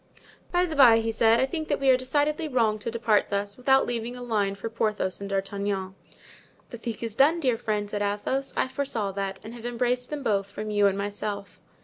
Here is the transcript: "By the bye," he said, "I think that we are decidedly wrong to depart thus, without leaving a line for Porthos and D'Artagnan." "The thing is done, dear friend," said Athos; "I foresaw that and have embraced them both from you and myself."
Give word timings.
"By 0.51 0.65
the 0.65 0.75
bye," 0.75 0.97
he 0.97 1.11
said, 1.11 1.39
"I 1.39 1.45
think 1.45 1.67
that 1.67 1.79
we 1.79 1.91
are 1.91 1.95
decidedly 1.95 2.47
wrong 2.47 2.79
to 2.79 2.89
depart 2.89 3.27
thus, 3.29 3.55
without 3.55 3.85
leaving 3.85 4.15
a 4.15 4.23
line 4.23 4.55
for 4.55 4.67
Porthos 4.67 5.21
and 5.21 5.29
D'Artagnan." 5.29 5.93
"The 6.71 6.79
thing 6.79 6.97
is 7.01 7.15
done, 7.15 7.39
dear 7.39 7.55
friend," 7.59 7.87
said 7.87 8.01
Athos; 8.01 8.51
"I 8.57 8.67
foresaw 8.67 9.11
that 9.11 9.39
and 9.43 9.53
have 9.53 9.63
embraced 9.63 10.09
them 10.09 10.23
both 10.23 10.49
from 10.49 10.71
you 10.71 10.87
and 10.87 10.97
myself." 10.97 11.59